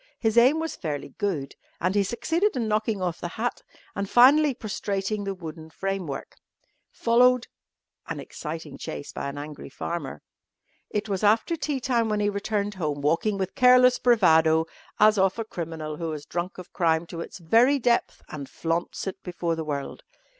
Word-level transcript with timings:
His 0.17 0.35
aim 0.35 0.59
was 0.59 0.75
fairly 0.75 1.09
good, 1.19 1.53
and 1.79 1.93
he 1.93 2.01
succeeded 2.01 2.55
in 2.55 2.67
knocking 2.67 3.03
off 3.03 3.19
the 3.19 3.27
hat 3.37 3.61
and 3.95 4.09
finally 4.09 4.55
prostrating 4.55 5.25
the 5.25 5.35
wooden 5.35 5.69
framework. 5.69 6.37
Followed 6.91 7.45
an 8.07 8.19
exciting 8.19 8.79
chase 8.79 9.13
by 9.13 9.29
an 9.29 9.37
angry 9.37 9.69
farmer. 9.69 10.23
It 10.89 11.07
was 11.07 11.23
after 11.23 11.55
tea 11.55 11.79
time 11.79 12.09
when 12.09 12.19
he 12.19 12.29
returned 12.31 12.73
home, 12.73 13.01
walking 13.01 13.37
with 13.37 13.53
careless 13.53 13.99
bravado 13.99 14.65
as 14.99 15.19
of 15.19 15.37
a 15.37 15.45
criminal 15.45 15.97
who 15.97 16.09
has 16.13 16.25
drunk 16.25 16.57
of 16.57 16.73
crime 16.73 17.05
to 17.05 17.21
its 17.21 17.37
very 17.37 17.77
depth 17.77 18.23
and 18.27 18.49
flaunts 18.49 19.05
it 19.05 19.21
before 19.21 19.55
the 19.55 19.63
world. 19.63 20.01